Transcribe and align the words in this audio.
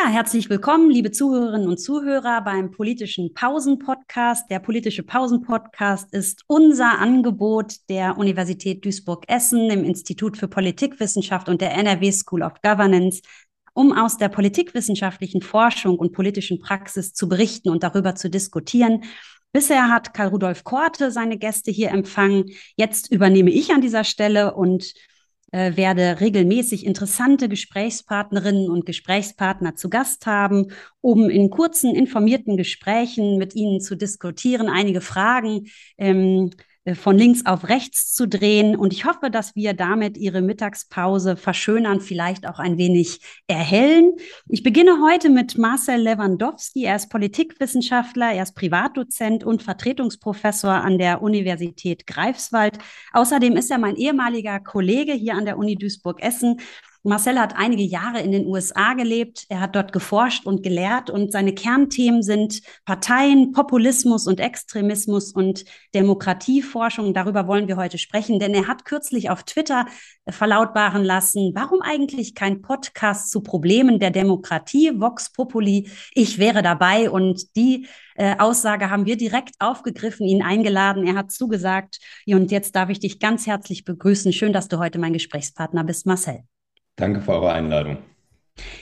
Ja, 0.00 0.08
herzlich 0.08 0.48
willkommen, 0.48 0.90
liebe 0.90 1.10
Zuhörerinnen 1.10 1.66
und 1.66 1.78
Zuhörer 1.78 2.42
beim 2.42 2.70
politischen 2.70 3.34
Pausen-Podcast. 3.34 4.48
Der 4.48 4.60
politische 4.60 5.02
Pausen-Podcast 5.02 6.12
ist 6.14 6.44
unser 6.46 7.00
Angebot 7.00 7.74
der 7.88 8.16
Universität 8.16 8.84
Duisburg-Essen 8.84 9.70
im 9.70 9.82
Institut 9.82 10.36
für 10.36 10.46
Politikwissenschaft 10.46 11.48
und 11.48 11.60
der 11.60 11.72
NRW 11.72 12.12
School 12.12 12.42
of 12.42 12.62
Governance, 12.62 13.22
um 13.74 13.92
aus 13.92 14.18
der 14.18 14.28
politikwissenschaftlichen 14.28 15.42
Forschung 15.42 15.98
und 15.98 16.12
politischen 16.12 16.60
Praxis 16.60 17.12
zu 17.12 17.28
berichten 17.28 17.68
und 17.68 17.82
darüber 17.82 18.14
zu 18.14 18.30
diskutieren. 18.30 19.02
Bisher 19.50 19.88
hat 19.88 20.14
Karl 20.14 20.28
Rudolf 20.28 20.62
Korte 20.62 21.10
seine 21.10 21.38
Gäste 21.38 21.72
hier 21.72 21.90
empfangen. 21.90 22.44
Jetzt 22.76 23.10
übernehme 23.10 23.50
ich 23.50 23.72
an 23.72 23.80
dieser 23.80 24.04
Stelle 24.04 24.54
und 24.54 24.94
äh, 25.50 25.76
werde 25.76 26.20
regelmäßig 26.20 26.84
interessante 26.84 27.48
Gesprächspartnerinnen 27.48 28.70
und 28.70 28.86
Gesprächspartner 28.86 29.74
zu 29.74 29.88
Gast 29.88 30.26
haben, 30.26 30.72
um 31.00 31.30
in 31.30 31.50
kurzen, 31.50 31.94
informierten 31.94 32.56
Gesprächen 32.56 33.38
mit 33.38 33.54
ihnen 33.54 33.80
zu 33.80 33.96
diskutieren, 33.96 34.68
einige 34.68 35.00
Fragen 35.00 35.66
ähm, 35.96 36.50
äh, 36.50 36.67
von 36.94 37.18
links 37.18 37.44
auf 37.44 37.68
rechts 37.68 38.14
zu 38.14 38.26
drehen. 38.26 38.76
Und 38.76 38.92
ich 38.92 39.04
hoffe, 39.04 39.30
dass 39.30 39.54
wir 39.54 39.74
damit 39.74 40.16
Ihre 40.16 40.40
Mittagspause 40.40 41.36
verschönern, 41.36 42.00
vielleicht 42.00 42.46
auch 42.46 42.58
ein 42.58 42.78
wenig 42.78 43.20
erhellen. 43.46 44.12
Ich 44.48 44.62
beginne 44.62 44.98
heute 45.04 45.28
mit 45.28 45.58
Marcel 45.58 46.00
Lewandowski. 46.00 46.84
Er 46.84 46.96
ist 46.96 47.10
Politikwissenschaftler, 47.10 48.32
er 48.32 48.42
ist 48.42 48.54
Privatdozent 48.54 49.44
und 49.44 49.62
Vertretungsprofessor 49.62 50.72
an 50.72 50.98
der 50.98 51.22
Universität 51.22 52.06
Greifswald. 52.06 52.78
Außerdem 53.12 53.56
ist 53.56 53.70
er 53.70 53.78
mein 53.78 53.96
ehemaliger 53.96 54.60
Kollege 54.60 55.12
hier 55.12 55.34
an 55.34 55.44
der 55.44 55.58
Uni 55.58 55.76
Duisburg-Essen 55.76 56.60
Marcel 57.02 57.38
hat 57.38 57.54
einige 57.56 57.82
Jahre 57.82 58.20
in 58.20 58.32
den 58.32 58.46
USA 58.46 58.94
gelebt. 58.94 59.44
Er 59.48 59.60
hat 59.60 59.76
dort 59.76 59.92
geforscht 59.92 60.46
und 60.46 60.62
gelehrt 60.62 61.10
und 61.10 61.32
seine 61.32 61.54
Kernthemen 61.54 62.22
sind 62.22 62.60
Parteien, 62.84 63.52
Populismus 63.52 64.26
und 64.26 64.40
Extremismus 64.40 65.32
und 65.32 65.64
Demokratieforschung. 65.94 67.14
Darüber 67.14 67.46
wollen 67.46 67.68
wir 67.68 67.76
heute 67.76 67.98
sprechen, 67.98 68.38
denn 68.38 68.52
er 68.54 68.66
hat 68.66 68.84
kürzlich 68.84 69.30
auf 69.30 69.44
Twitter 69.44 69.86
verlautbaren 70.28 71.04
lassen, 71.04 71.52
warum 71.54 71.80
eigentlich 71.82 72.34
kein 72.34 72.62
Podcast 72.62 73.30
zu 73.30 73.42
Problemen 73.42 73.98
der 73.98 74.10
Demokratie, 74.10 74.92
Vox 74.94 75.32
Populi. 75.32 75.88
Ich 76.14 76.38
wäre 76.38 76.62
dabei 76.62 77.10
und 77.10 77.56
die 77.56 77.86
äh, 78.16 78.36
Aussage 78.38 78.90
haben 78.90 79.06
wir 79.06 79.16
direkt 79.16 79.54
aufgegriffen, 79.60 80.26
ihn 80.26 80.42
eingeladen. 80.42 81.06
Er 81.06 81.14
hat 81.14 81.30
zugesagt. 81.30 82.00
Und 82.26 82.50
jetzt 82.50 82.74
darf 82.74 82.90
ich 82.90 82.98
dich 82.98 83.20
ganz 83.20 83.46
herzlich 83.46 83.84
begrüßen. 83.84 84.32
Schön, 84.32 84.52
dass 84.52 84.68
du 84.68 84.78
heute 84.78 84.98
mein 84.98 85.12
Gesprächspartner 85.12 85.84
bist, 85.84 86.04
Marcel. 86.04 86.42
Danke 86.98 87.20
für 87.20 87.32
eure 87.32 87.52
Einladung. 87.52 87.98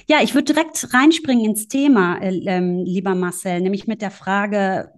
Ja, 0.08 0.18
ich 0.22 0.34
würde 0.34 0.54
direkt 0.54 0.92
reinspringen 0.94 1.44
ins 1.44 1.68
Thema, 1.68 2.18
äh, 2.22 2.40
ähm, 2.46 2.82
lieber 2.84 3.14
Marcel, 3.14 3.60
nämlich 3.60 3.86
mit 3.86 4.00
der 4.00 4.10
Frage, 4.10 4.90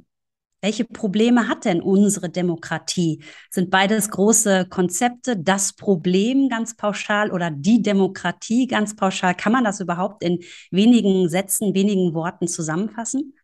welche 0.60 0.84
Probleme 0.84 1.48
hat 1.48 1.64
denn 1.64 1.80
unsere 1.80 2.30
Demokratie? 2.30 3.22
Sind 3.50 3.70
beides 3.70 4.10
große 4.10 4.66
Konzepte, 4.68 5.36
das 5.36 5.72
Problem 5.72 6.48
ganz 6.48 6.76
pauschal 6.76 7.30
oder 7.30 7.50
die 7.50 7.82
Demokratie 7.82 8.66
ganz 8.66 8.96
pauschal? 8.96 9.34
Kann 9.34 9.52
man 9.52 9.64
das 9.64 9.80
überhaupt 9.80 10.22
in 10.22 10.40
wenigen 10.70 11.28
Sätzen, 11.28 11.74
wenigen 11.74 12.14
Worten 12.14 12.48
zusammenfassen? 12.48 13.34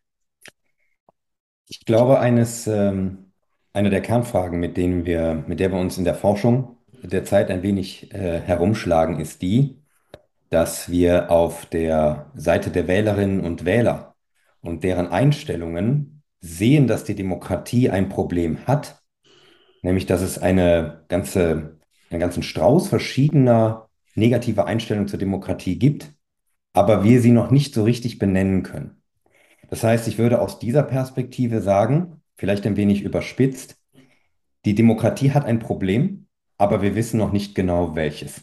Ich 1.67 1.85
glaube, 1.85 2.19
eines, 2.19 2.67
ähm, 2.67 3.31
eine 3.73 3.89
der 3.89 4.01
Kernfragen, 4.01 4.59
mit 4.59 4.77
denen 4.77 5.05
wir, 5.05 5.43
mit 5.47 5.59
der 5.59 5.71
wir 5.71 5.79
uns 5.79 5.97
in 5.97 6.05
der 6.05 6.15
Forschung 6.15 6.74
derzeit 7.07 7.49
ein 7.51 7.63
wenig 7.63 8.13
äh, 8.13 8.39
herumschlagen, 8.39 9.19
ist 9.19 9.41
die, 9.41 9.81
dass 10.49 10.89
wir 10.89 11.31
auf 11.31 11.65
der 11.65 12.31
Seite 12.35 12.69
der 12.69 12.87
Wählerinnen 12.87 13.41
und 13.41 13.65
Wähler 13.65 14.15
und 14.61 14.83
deren 14.83 15.07
Einstellungen 15.07 16.23
sehen, 16.39 16.87
dass 16.87 17.03
die 17.03 17.15
Demokratie 17.15 17.89
ein 17.89 18.09
Problem 18.09 18.65
hat, 18.67 19.01
nämlich 19.81 20.05
dass 20.05 20.21
es 20.21 20.37
eine 20.37 21.03
ganze, 21.07 21.79
einen 22.09 22.19
ganzen 22.19 22.43
Strauß 22.43 22.87
verschiedener 22.87 23.89
negativer 24.15 24.65
Einstellungen 24.65 25.07
zur 25.07 25.19
Demokratie 25.19 25.77
gibt, 25.77 26.13
aber 26.73 27.03
wir 27.03 27.21
sie 27.21 27.31
noch 27.31 27.51
nicht 27.51 27.73
so 27.73 27.83
richtig 27.83 28.19
benennen 28.19 28.63
können. 28.63 29.01
Das 29.69 29.83
heißt, 29.83 30.07
ich 30.07 30.17
würde 30.17 30.41
aus 30.41 30.59
dieser 30.59 30.83
Perspektive 30.83 31.61
sagen, 31.61 32.21
vielleicht 32.35 32.65
ein 32.65 32.77
wenig 32.77 33.01
überspitzt, 33.01 33.77
die 34.65 34.75
Demokratie 34.75 35.31
hat 35.31 35.45
ein 35.45 35.59
Problem, 35.59 36.24
aber 36.57 36.81
wir 36.81 36.95
wissen 36.95 37.17
noch 37.17 37.31
nicht 37.31 37.55
genau 37.55 37.95
welches. 37.95 38.41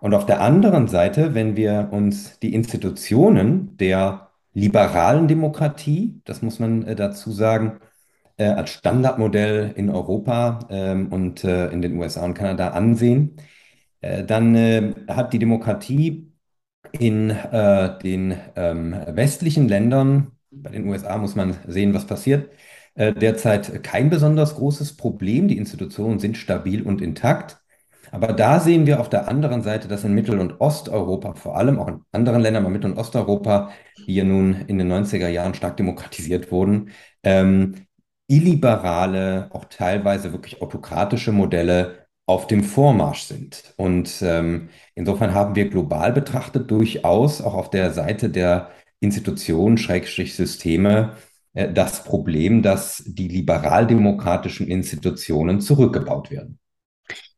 Und 0.00 0.14
auf 0.14 0.26
der 0.26 0.40
anderen 0.40 0.88
Seite, 0.88 1.34
wenn 1.34 1.56
wir 1.56 1.88
uns 1.92 2.38
die 2.38 2.54
Institutionen 2.54 3.76
der 3.78 4.30
liberalen 4.54 5.28
Demokratie, 5.28 6.20
das 6.24 6.42
muss 6.42 6.58
man 6.58 6.84
äh, 6.84 6.94
dazu 6.96 7.30
sagen, 7.32 7.80
äh, 8.36 8.46
als 8.46 8.70
Standardmodell 8.70 9.72
in 9.76 9.90
Europa 9.90 10.60
ähm, 10.70 11.08
und 11.12 11.44
äh, 11.44 11.68
in 11.70 11.82
den 11.82 11.98
USA 11.98 12.24
und 12.24 12.34
Kanada 12.34 12.68
ansehen, 12.70 13.36
dann 14.00 14.94
hat 15.08 15.32
die 15.32 15.40
Demokratie 15.40 16.32
in 16.92 17.36
den 18.04 18.36
ähm, 18.54 18.96
westlichen 19.08 19.66
Ländern, 19.66 20.30
bei 20.52 20.70
den 20.70 20.88
USA 20.88 21.18
muss 21.18 21.34
man 21.34 21.56
sehen, 21.66 21.94
was 21.94 22.06
passiert, 22.06 22.48
derzeit 22.98 23.82
kein 23.84 24.10
besonders 24.10 24.56
großes 24.56 24.96
Problem. 24.96 25.48
Die 25.48 25.58
Institutionen 25.58 26.18
sind 26.18 26.36
stabil 26.36 26.82
und 26.82 27.00
intakt. 27.00 27.58
Aber 28.10 28.32
da 28.32 28.60
sehen 28.60 28.86
wir 28.86 29.00
auf 29.00 29.08
der 29.10 29.28
anderen 29.28 29.62
Seite, 29.62 29.88
dass 29.88 30.04
in 30.04 30.14
Mittel- 30.14 30.40
und 30.40 30.60
Osteuropa, 30.60 31.34
vor 31.34 31.56
allem 31.56 31.78
auch 31.78 31.88
in 31.88 32.00
anderen 32.12 32.40
Ländern, 32.40 32.64
aber 32.64 32.72
Mittel- 32.72 32.92
und 32.92 32.98
Osteuropa, 32.98 33.70
die 34.06 34.14
ja 34.14 34.24
nun 34.24 34.54
in 34.66 34.78
den 34.78 34.88
90er 34.88 35.28
Jahren 35.28 35.54
stark 35.54 35.76
demokratisiert 35.76 36.50
wurden, 36.50 36.90
ähm, 37.22 37.86
illiberale, 38.28 39.48
auch 39.52 39.66
teilweise 39.66 40.32
wirklich 40.32 40.62
autokratische 40.62 41.32
Modelle 41.32 42.06
auf 42.26 42.46
dem 42.46 42.62
Vormarsch 42.62 43.22
sind. 43.22 43.74
Und 43.76 44.22
ähm, 44.22 44.68
insofern 44.94 45.34
haben 45.34 45.54
wir 45.54 45.68
global 45.70 46.12
betrachtet 46.12 46.70
durchaus 46.70 47.40
auch 47.40 47.54
auf 47.54 47.70
der 47.70 47.92
Seite 47.92 48.28
der 48.30 48.70
Institutionen, 49.00 49.78
Schrägstrich 49.78 50.34
Systeme, 50.34 51.14
äh, 51.14 51.27
das 51.66 52.04
Problem, 52.04 52.62
dass 52.62 53.02
die 53.04 53.28
liberaldemokratischen 53.28 54.68
Institutionen 54.68 55.60
zurückgebaut 55.60 56.30
werden. 56.30 56.58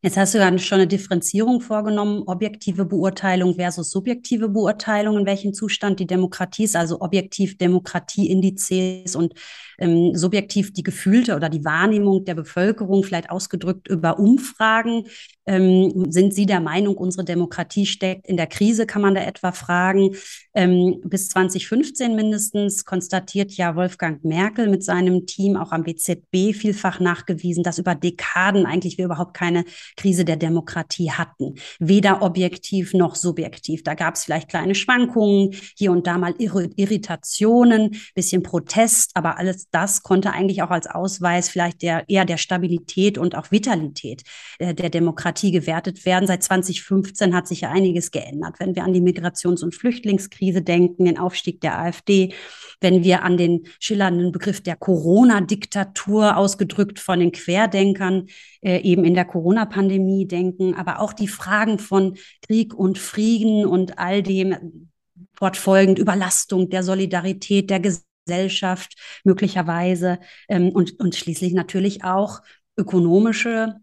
Jetzt 0.03 0.17
hast 0.17 0.33
du 0.33 0.39
ja 0.39 0.57
schon 0.57 0.79
eine 0.79 0.87
Differenzierung 0.87 1.61
vorgenommen, 1.61 2.23
objektive 2.25 2.85
Beurteilung 2.85 3.53
versus 3.53 3.91
subjektive 3.91 4.49
Beurteilung, 4.49 5.19
in 5.19 5.27
welchem 5.27 5.53
Zustand 5.53 5.99
die 5.99 6.07
Demokratie 6.07 6.63
ist, 6.63 6.75
also 6.75 7.01
objektiv 7.01 7.59
Demokratieindizes 7.59 9.15
und 9.15 9.35
ähm, 9.77 10.15
subjektiv 10.15 10.73
die 10.73 10.81
gefühlte 10.81 11.35
oder 11.35 11.49
die 11.49 11.65
Wahrnehmung 11.65 12.25
der 12.25 12.33
Bevölkerung, 12.33 13.03
vielleicht 13.03 13.29
ausgedrückt 13.29 13.87
über 13.89 14.17
Umfragen. 14.17 15.05
Ähm, 15.47 16.05
sind 16.09 16.33
Sie 16.33 16.45
der 16.45 16.61
Meinung, 16.61 16.95
unsere 16.95 17.25
Demokratie 17.25 17.87
steckt 17.87 18.27
in 18.27 18.37
der 18.37 18.45
Krise, 18.45 18.85
kann 18.85 19.01
man 19.01 19.15
da 19.15 19.21
etwa 19.21 19.51
fragen. 19.51 20.15
Ähm, 20.53 21.01
bis 21.03 21.29
2015 21.29 22.15
mindestens 22.15 22.85
konstatiert 22.85 23.51
ja 23.53 23.75
Wolfgang 23.75 24.23
Merkel 24.23 24.69
mit 24.69 24.83
seinem 24.83 25.25
Team 25.25 25.57
auch 25.57 25.71
am 25.71 25.85
WZB 25.85 26.53
vielfach 26.53 26.99
nachgewiesen, 26.99 27.63
dass 27.63 27.79
über 27.79 27.95
Dekaden 27.95 28.67
eigentlich 28.67 28.99
wir 28.99 29.05
überhaupt 29.05 29.33
keine 29.33 29.63
Krise 29.97 30.25
der 30.25 30.37
Demokratie 30.37 31.11
hatten. 31.11 31.55
Weder 31.79 32.21
objektiv 32.21 32.93
noch 32.93 33.15
subjektiv. 33.15 33.83
Da 33.83 33.93
gab 33.93 34.15
es 34.15 34.23
vielleicht 34.23 34.49
kleine 34.49 34.75
Schwankungen, 34.75 35.55
hier 35.77 35.91
und 35.91 36.07
da 36.07 36.17
mal 36.17 36.33
Irritationen, 36.37 37.95
bisschen 38.15 38.43
Protest, 38.43 39.11
aber 39.13 39.37
alles 39.37 39.69
das 39.71 40.03
konnte 40.03 40.31
eigentlich 40.31 40.63
auch 40.63 40.69
als 40.69 40.87
Ausweis 40.87 41.49
vielleicht 41.49 41.81
der, 41.81 42.07
eher 42.09 42.25
der 42.25 42.37
Stabilität 42.37 43.17
und 43.17 43.35
auch 43.35 43.51
Vitalität 43.51 44.23
äh, 44.59 44.73
der 44.73 44.89
Demokratie 44.89 45.51
gewertet 45.51 46.05
werden. 46.05 46.27
Seit 46.27 46.43
2015 46.43 47.35
hat 47.35 47.47
sich 47.47 47.61
ja 47.61 47.71
einiges 47.71 48.11
geändert. 48.11 48.55
Wenn 48.59 48.75
wir 48.75 48.83
an 48.83 48.93
die 48.93 49.01
Migrations- 49.01 49.63
und 49.63 49.75
Flüchtlingskrise 49.75 50.61
denken, 50.61 51.05
den 51.05 51.17
Aufstieg 51.17 51.61
der 51.61 51.79
AfD, 51.79 52.33
wenn 52.79 53.03
wir 53.03 53.23
an 53.23 53.37
den 53.37 53.67
schillernden 53.79 54.31
Begriff 54.31 54.61
der 54.61 54.75
Corona-Diktatur 54.75 56.37
ausgedrückt 56.37 56.99
von 56.99 57.19
den 57.19 57.31
Querdenkern 57.31 58.27
äh, 58.61 58.81
eben 58.81 59.05
in 59.05 59.13
der 59.13 59.25
Corona-Pandemie 59.25 59.80
denken, 59.89 60.75
aber 60.75 60.99
auch 60.99 61.13
die 61.13 61.27
Fragen 61.27 61.79
von 61.79 62.17
Krieg 62.41 62.73
und 62.73 62.97
Frieden 62.97 63.65
und 63.65 63.99
all 63.99 64.23
dem 64.23 64.89
fortfolgend 65.33 65.99
Überlastung 65.99 66.69
der 66.69 66.83
Solidarität 66.83 67.69
der 67.69 67.79
Gesellschaft 67.79 68.05
Gesellschaft 68.25 68.95
möglicherweise 69.23 70.19
ähm, 70.47 70.69
und, 70.69 70.99
und 70.99 71.15
schließlich 71.15 71.53
natürlich 71.53 72.03
auch 72.03 72.41
ökonomische 72.77 73.75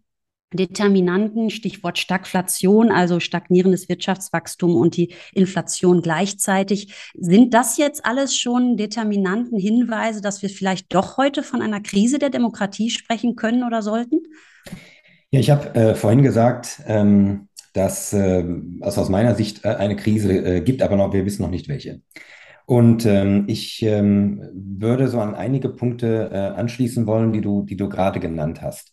Determinanten, 0.55 1.51
Stichwort 1.51 1.99
Stagflation, 1.99 2.91
also 2.91 3.21
stagnierendes 3.21 3.91
Wirtschaftswachstum 3.91 4.77
und 4.77 4.97
die 4.97 5.13
Inflation 5.35 6.01
gleichzeitig. 6.01 6.95
Sind 7.15 7.53
das 7.53 7.77
jetzt 7.77 8.07
alles 8.07 8.35
schon 8.35 8.79
Determinanten, 8.79 9.59
Hinweise, 9.59 10.23
dass 10.23 10.41
wir 10.41 10.49
vielleicht 10.49 10.95
doch 10.95 11.19
heute 11.19 11.43
von 11.43 11.61
einer 11.61 11.83
Krise 11.83 12.19
der 12.19 12.31
Demokratie 12.31 12.89
sprechen 12.89 13.37
können 13.37 13.63
oder 13.63 13.83
sollten? 13.83 14.21
Ja, 15.31 15.41
ich 15.41 15.51
habe 15.51 15.75
äh, 15.75 15.95
vorhin 15.95 16.23
gesagt, 16.23 16.81
ähm, 16.87 17.49
dass 17.75 18.13
äh, 18.13 18.45
es 18.81 18.97
aus 18.99 19.09
meiner 19.11 19.35
Sicht 19.35 19.65
äh, 19.65 19.69
eine 19.69 19.97
Krise 19.97 20.33
äh, 20.33 20.61
gibt, 20.63 20.83
aber 20.83 20.97
noch, 20.97 21.13
wir 21.13 21.27
wissen 21.27 21.43
noch 21.43 21.51
nicht 21.51 21.69
welche. 21.69 22.01
Und 22.67 23.07
ähm, 23.07 23.45
ich 23.49 23.83
ähm, 23.83 24.43
würde 24.55 25.09
so 25.09 25.21
an 25.21 25.35
einige 25.35 25.71
Punkte 25.71 26.31
äh, 26.33 26.39
anschließen 26.39 27.07
wollen, 27.07 27.33
die 27.33 27.41
du, 27.41 27.65
die 27.65 27.77
du 27.77 27.89
gerade 27.89 28.21
genannt 28.21 28.63
hast. 28.63 28.93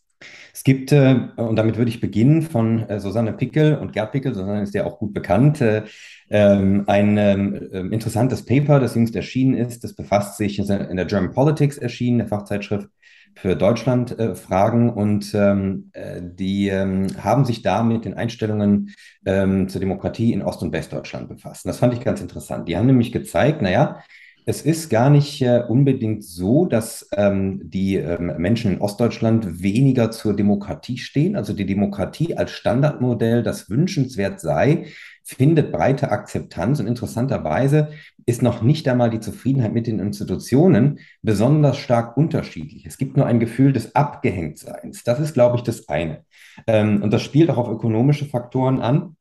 Es 0.54 0.64
gibt, 0.64 0.92
äh, 0.92 1.18
und 1.38 1.58
damit 1.58 1.78
würde 1.78 1.90
ich 1.90 2.02
beginnen, 2.02 2.42
von 2.42 2.88
äh, 2.90 3.00
Susanne 3.00 3.34
Pickel 3.34 3.78
und 3.78 3.94
Gerd 3.94 4.12
Pickel, 4.14 4.34
Susanne 4.34 4.64
ist 4.64 4.74
ja 4.74 4.86
auch 4.86 5.00
gut 5.00 5.14
bekannt, 5.14 5.62
äh, 5.62 5.84
ähm, 6.30 6.84
ein 6.88 7.18
ähm, 7.18 7.70
ähm, 7.74 7.94
interessantes 7.94 8.46
Paper, 8.46 8.80
das 8.80 8.96
jüngst 8.96 9.16
erschienen 9.16 9.56
ist. 9.56 9.84
Das 9.84 9.94
befasst 9.96 10.38
sich 10.38 10.60
in 10.60 10.96
der 10.98 11.06
German 11.06 11.32
Politics 11.34 11.78
erschienen, 11.78 12.20
der 12.20 12.28
Fachzeitschrift 12.28 12.90
für 13.36 13.56
Deutschland 13.56 14.18
äh, 14.18 14.36
Fragen 14.36 14.90
und 14.90 15.34
ähm, 15.34 15.90
äh, 15.94 16.22
die 16.22 16.70
ähm, 16.70 17.08
haben 17.22 17.46
sich 17.46 17.62
da 17.62 17.84
mit 17.84 18.06
den 18.06 18.14
Einstellungen 18.14 18.94
ähm, 19.26 19.68
zur 19.68 19.82
Demokratie 19.82 20.34
in 20.34 20.42
Ost- 20.42 20.64
und 20.64 20.72
Westdeutschland 20.72 21.28
befasst. 21.28 21.66
Und 21.66 21.70
das 21.70 21.80
fand 21.80 21.94
ich 21.94 22.00
ganz 22.00 22.22
interessant. 22.22 22.68
Die 22.68 22.78
haben 22.78 22.88
nämlich 22.88 23.12
gezeigt, 23.12 23.62
naja, 23.62 24.02
es 24.48 24.62
ist 24.62 24.90
gar 24.90 25.10
nicht 25.10 25.42
äh, 25.42 25.64
unbedingt 25.68 26.24
so, 26.24 26.66
dass 26.66 27.10
ähm, 27.14 27.62
die 27.64 27.96
ähm, 27.96 28.34
Menschen 28.38 28.74
in 28.74 28.82
Ostdeutschland 28.82 29.64
weniger 29.64 30.12
zur 30.12 30.36
Demokratie 30.36 30.98
stehen. 30.98 31.36
Also 31.36 31.54
die 31.54 31.66
Demokratie 31.66 32.38
als 32.38 32.52
Standardmodell, 32.52 33.42
das 33.42 33.70
wünschenswert 33.70 34.40
sei, 34.40 34.86
findet 35.26 35.72
breite 35.72 36.12
Akzeptanz 36.12 36.80
und 36.80 36.86
interessanterweise 36.88 37.90
ist 38.28 38.44
noch 38.44 38.62
nicht 38.62 38.88
einmal 38.88 39.10
die 39.10 39.20
Zufriedenheit 39.20 39.74
mit 39.74 39.88
den 39.88 40.00
Institutionen 40.00 41.00
besonders 41.24 41.78
stark 41.78 42.16
unterschiedlich. 42.16 42.86
Es 42.86 42.98
gibt 42.98 43.18
nur 43.18 43.26
ein 43.26 43.40
Gefühl 43.40 43.74
des 43.74 43.96
Abgehängtseins. 43.96 45.04
Das 45.04 45.20
ist, 45.20 45.34
glaube 45.34 45.58
ich, 45.58 45.64
das 45.64 45.90
eine. 45.90 46.26
Ähm, 46.68 47.02
und 47.02 47.12
das 47.12 47.24
spielt 47.24 47.50
auch 47.50 47.58
auf 47.58 47.70
ökonomische 47.70 48.26
Faktoren 48.26 48.82
an. 48.82 49.18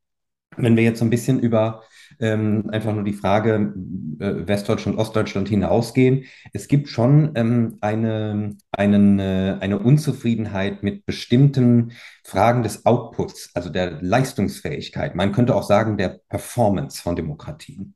Wenn 0.56 0.77
wir 0.77 0.85
jetzt 0.85 0.99
so 0.99 1.06
ein 1.06 1.11
bisschen 1.11 1.41
über 1.41 1.83
ähm, 2.20 2.69
einfach 2.70 2.93
nur 2.94 3.05
die 3.05 3.12
Frage 3.12 3.75
äh, 4.19 4.46
Westdeutschland, 4.46 4.99
Ostdeutschland 4.99 5.49
hinausgehen, 5.49 6.25
es 6.52 6.69
gibt 6.69 6.88
schon 6.88 7.32
ähm, 7.34 7.78
eine, 7.81 8.56
einen, 8.72 9.19
äh, 9.19 9.56
eine 9.61 9.78
Unzufriedenheit 9.78 10.82
mit 10.82 11.06
bestimmten 11.06 11.93
Fragen 12.25 12.62
des 12.62 12.87
Outputs, 12.87 13.50
also 13.55 13.70
der 13.70 14.02
Leistungsfähigkeit. 14.02 15.14
Man 15.14 15.32
könnte 15.32 15.55
auch 15.55 15.64
sagen, 15.64 15.96
der 15.96 16.20
Performance 16.28 17.02
von 17.02 17.16
Demokratien. 17.16 17.94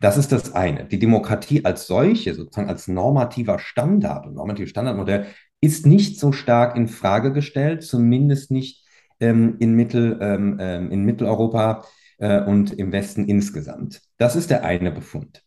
Das 0.00 0.16
ist 0.16 0.32
das 0.32 0.54
eine. 0.54 0.84
Die 0.84 0.98
Demokratie 0.98 1.64
als 1.64 1.86
solche, 1.86 2.34
sozusagen 2.34 2.68
als 2.68 2.86
normativer 2.86 3.58
Standard 3.58 4.26
und 4.26 4.34
normatives 4.34 4.70
Standardmodell, 4.70 5.26
ist 5.60 5.86
nicht 5.86 6.20
so 6.20 6.32
stark 6.32 6.76
in 6.76 6.88
Frage 6.88 7.32
gestellt, 7.32 7.82
zumindest 7.82 8.50
nicht 8.50 8.84
ähm, 9.20 9.56
in, 9.58 9.74
Mittel, 9.74 10.18
ähm, 10.20 10.58
ähm, 10.60 10.90
in 10.90 11.04
Mitteleuropa 11.04 11.84
äh, 12.18 12.40
und 12.42 12.72
im 12.72 12.92
Westen 12.92 13.26
insgesamt. 13.26 14.02
Das 14.18 14.36
ist 14.36 14.50
der 14.50 14.64
eine 14.64 14.90
Befund. 14.90 15.42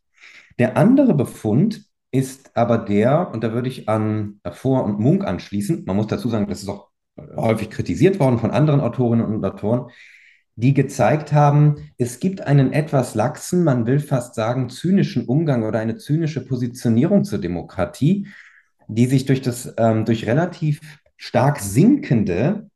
Der 0.57 0.77
andere 0.77 1.13
Befund 1.13 1.85
ist 2.11 2.55
aber 2.55 2.77
der, 2.77 3.31
und 3.31 3.43
da 3.43 3.53
würde 3.53 3.69
ich 3.69 3.87
an 3.87 4.41
Vor- 4.51 4.83
und 4.83 4.99
Munk 4.99 5.25
anschließen, 5.25 5.83
man 5.85 5.95
muss 5.95 6.07
dazu 6.07 6.29
sagen, 6.29 6.47
das 6.47 6.63
ist 6.63 6.69
auch 6.69 6.89
häufig 7.35 7.69
kritisiert 7.69 8.19
worden 8.19 8.39
von 8.39 8.51
anderen 8.51 8.81
Autorinnen 8.81 9.25
und 9.25 9.45
Autoren, 9.45 9.91
die 10.55 10.73
gezeigt 10.73 11.31
haben, 11.31 11.91
es 11.97 12.19
gibt 12.19 12.41
einen 12.41 12.73
etwas 12.73 13.15
laxen, 13.15 13.63
man 13.63 13.85
will 13.85 13.99
fast 13.99 14.35
sagen, 14.35 14.69
zynischen 14.69 15.25
Umgang 15.25 15.63
oder 15.63 15.79
eine 15.79 15.95
zynische 15.95 16.45
Positionierung 16.45 17.23
zur 17.23 17.39
Demokratie, 17.39 18.27
die 18.87 19.05
sich 19.05 19.25
durch 19.25 19.41
das, 19.41 19.73
ähm, 19.77 20.03
durch 20.03 20.27
relativ 20.27 20.81
stark 21.15 21.59
sinkende 21.59 22.69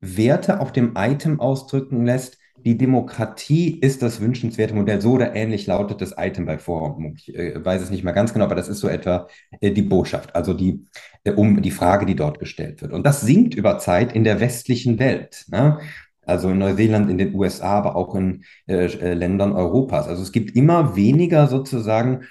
Werte 0.00 0.60
auf 0.60 0.72
dem 0.72 0.94
Item 0.96 1.38
ausdrücken 1.38 2.04
lässt, 2.04 2.37
die 2.64 2.76
Demokratie 2.76 3.78
ist 3.78 4.02
das 4.02 4.20
wünschenswerte 4.20 4.74
Modell. 4.74 5.00
So 5.00 5.12
oder 5.12 5.34
ähnlich 5.34 5.66
lautet 5.66 6.00
das 6.00 6.14
Item 6.16 6.46
bei 6.46 6.58
Forum. 6.58 7.14
Ich 7.16 7.34
äh, 7.34 7.64
weiß 7.64 7.82
es 7.82 7.90
nicht 7.90 8.04
mehr 8.04 8.12
ganz 8.12 8.32
genau, 8.32 8.44
aber 8.44 8.54
das 8.54 8.68
ist 8.68 8.80
so 8.80 8.88
etwa 8.88 9.28
äh, 9.60 9.70
die 9.70 9.82
Botschaft, 9.82 10.34
also 10.34 10.54
die, 10.54 10.84
äh, 11.24 11.32
um 11.32 11.62
die 11.62 11.70
Frage, 11.70 12.06
die 12.06 12.16
dort 12.16 12.38
gestellt 12.38 12.82
wird. 12.82 12.92
Und 12.92 13.06
das 13.06 13.20
sinkt 13.20 13.54
über 13.54 13.78
Zeit 13.78 14.12
in 14.12 14.24
der 14.24 14.40
westlichen 14.40 14.98
Welt. 14.98 15.46
Ne? 15.48 15.78
Also 16.22 16.50
in 16.50 16.58
Neuseeland, 16.58 17.10
in 17.10 17.18
den 17.18 17.34
USA, 17.34 17.78
aber 17.78 17.96
auch 17.96 18.14
in 18.14 18.44
äh, 18.66 18.86
äh, 18.86 19.14
Ländern 19.14 19.52
Europas. 19.52 20.08
Also 20.08 20.22
es 20.22 20.32
gibt 20.32 20.54
immer 20.56 20.96
weniger 20.96 21.46
sozusagen 21.46 22.24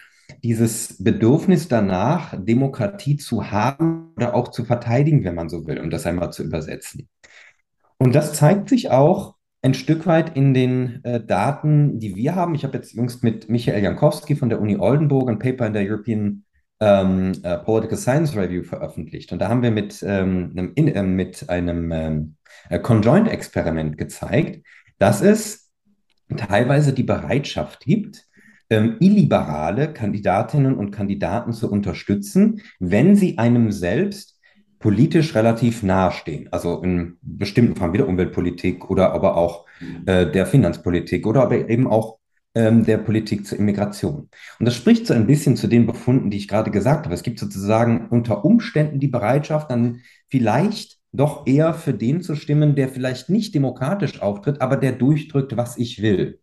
dieses 0.44 1.02
Bedürfnis 1.04 1.68
danach, 1.68 2.36
Demokratie 2.38 3.18
zu 3.18 3.50
haben 3.50 4.14
oder 4.18 4.36
auch 4.36 4.50
zu 4.50 4.66
verteidigen, 4.66 5.24
wenn 5.24 5.36
man 5.36 5.50
so 5.50 5.66
will, 5.66 5.80
um 5.80 5.90
das 5.90 6.06
einmal 6.06 6.32
zu 6.32 6.44
übersetzen. 6.44 7.08
Und 7.98 8.14
das 8.14 8.34
zeigt 8.34 8.70
sich 8.70 8.92
auch 8.92 9.37
ein 9.62 9.74
Stück 9.74 10.06
weit 10.06 10.36
in 10.36 10.54
den 10.54 11.04
äh, 11.04 11.24
Daten, 11.24 12.00
die 12.00 12.15
wir 12.15 12.36
haben. 12.36 12.56
Ich 12.56 12.63
habe 12.63 12.77
jetzt 12.77 12.94
jüngst 12.94 13.24
mit 13.24 13.50
Michael 13.50 13.83
Jankowski 13.83 14.36
von 14.36 14.50
der 14.50 14.62
Uni 14.62 14.77
Oldenburg 14.77 15.30
ein 15.30 15.39
Paper 15.39 15.68
in 15.68 15.74
der 15.74 15.89
European 15.89 16.44
ähm, 16.80 17.31
uh, 17.44 17.57
Political 17.63 17.98
Science 17.98 18.36
Review 18.36 18.63
veröffentlicht. 18.63 19.31
Und 19.31 19.39
da 19.39 19.50
haben 19.50 19.63
wir 19.63 19.71
mit 19.71 20.04
ähm, 20.07 20.51
einem, 20.56 20.71
in, 20.75 20.88
äh, 20.88 21.04
mit 21.04 21.50
einem 21.50 21.92
ähm, 21.92 22.36
äh, 22.69 22.80
Conjoint-Experiment 22.80 23.98
gezeigt, 23.98 24.63
dass 25.00 25.21
es 25.21 25.71
teilweise 26.36 26.94
die 26.94 27.04
Bereitschaft 27.04 27.86
gibt, 27.86 28.27
ähm, 28.69 28.98
illiberale 29.00 29.94
Kandidatinnen 29.94 30.75
und 30.75 30.92
Kandidaten 30.92 31.54
zu 31.54 31.71
unterstützen, 31.71 32.62
wenn 32.80 33.15
sie 33.15 33.38
einem 33.38 33.71
selbst 33.71 34.37
politisch 34.80 35.36
relativ 35.36 35.84
nahestehen. 35.84 36.50
Also 36.52 36.82
in 36.82 37.18
bestimmten 37.22 37.76
Fragen 37.76 37.94
wie 37.94 37.98
der 37.98 38.08
Umweltpolitik 38.08 38.90
oder 38.90 39.12
aber 39.14 39.38
auch 39.38 39.66
äh, 40.06 40.30
der 40.30 40.46
Finanzpolitik 40.46 41.26
oder 41.26 41.44
aber 41.44 41.70
eben 41.70 41.88
auch 41.88 42.20
ähm, 42.56 42.86
der 42.86 42.98
Politik 42.98 43.46
zur 43.46 43.60
Immigration. 43.60 44.30
Und 44.60 44.66
das 44.66 44.76
spricht 44.76 45.08
so 45.08 45.14
ein 45.14 45.28
bisschen 45.28 45.56
zu 45.56 45.68
den 45.68 45.86
Befunden, 45.86 46.30
die 46.30 46.38
ich 46.38 46.48
gerade 46.48 46.72
gesagt 46.72 47.06
habe. 47.06 47.16
Es 47.16 47.24
gibt 47.24 47.40
sozusagen 47.40 48.08
unter 48.10 48.46
Umständen 48.46 49.00
die 49.00 49.08
Bereitschaft, 49.08 49.72
dann 49.72 50.02
vielleicht 50.30 50.98
doch 51.12 51.48
eher 51.48 51.74
für 51.74 51.94
den 51.94 52.22
zu 52.22 52.36
stimmen, 52.36 52.76
der 52.76 52.90
vielleicht 52.90 53.30
nicht 53.30 53.56
demokratisch 53.56 54.22
auftritt, 54.22 54.62
aber 54.62 54.78
der 54.78 54.92
durchdrückt, 54.92 55.58
was 55.58 55.78
ich 55.78 56.02
will. 56.02 56.40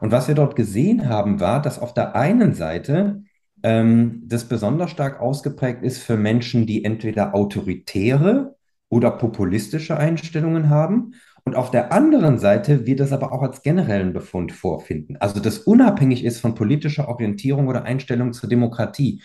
Und 0.00 0.12
was 0.12 0.28
wir 0.28 0.34
dort 0.34 0.56
gesehen 0.56 1.08
haben, 1.08 1.40
war, 1.40 1.62
dass 1.62 1.78
auf 1.78 1.94
der 1.94 2.14
einen 2.14 2.54
Seite 2.54 3.22
ähm, 3.62 4.22
das 4.26 4.48
besonders 4.48 4.90
stark 4.90 5.20
ausgeprägt 5.20 5.82
ist 5.82 6.02
für 6.02 6.16
Menschen, 6.16 6.66
die 6.66 6.84
entweder 6.84 7.34
autoritäre 7.34 8.56
oder 8.88 9.10
populistische 9.10 9.96
Einstellungen 9.96 10.70
haben. 10.70 11.14
Und 11.44 11.54
auf 11.54 11.70
der 11.70 11.92
anderen 11.92 12.38
Seite 12.38 12.86
wir 12.86 12.96
das 12.96 13.12
aber 13.12 13.32
auch 13.32 13.42
als 13.42 13.62
generellen 13.62 14.12
Befund 14.12 14.52
vorfinden. 14.52 15.16
Also 15.18 15.40
das 15.40 15.58
unabhängig 15.58 16.24
ist 16.24 16.40
von 16.40 16.54
politischer 16.54 17.08
Orientierung 17.08 17.68
oder 17.68 17.84
Einstellung 17.84 18.32
zur 18.32 18.48
Demokratie. 18.48 19.22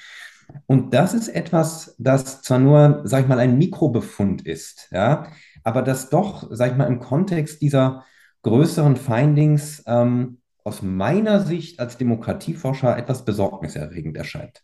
Und 0.67 0.93
das 0.93 1.13
ist 1.13 1.29
etwas, 1.29 1.95
das 1.97 2.41
zwar 2.41 2.59
nur, 2.59 3.01
sag 3.05 3.21
ich 3.21 3.27
mal, 3.27 3.39
ein 3.39 3.57
Mikrobefund 3.57 4.45
ist, 4.45 4.89
ja, 4.91 5.27
aber 5.63 5.81
das 5.81 6.09
doch, 6.09 6.47
sag 6.51 6.71
ich 6.71 6.77
mal, 6.77 6.87
im 6.87 6.99
Kontext 6.99 7.61
dieser 7.61 8.03
größeren 8.43 8.97
Findings 8.97 9.83
ähm, 9.87 10.40
aus 10.63 10.81
meiner 10.81 11.41
Sicht 11.41 11.79
als 11.79 11.97
Demokratieforscher 11.97 12.97
etwas 12.97 13.25
besorgniserregend 13.25 14.17
erscheint. 14.17 14.61